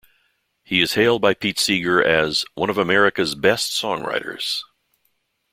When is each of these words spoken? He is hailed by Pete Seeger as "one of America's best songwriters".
He 0.63 0.81
is 0.81 0.95
hailed 0.95 1.21
by 1.21 1.35
Pete 1.35 1.59
Seeger 1.59 2.03
as 2.03 2.43
"one 2.55 2.71
of 2.71 2.79
America's 2.79 3.35
best 3.35 3.79
songwriters". 3.79 4.61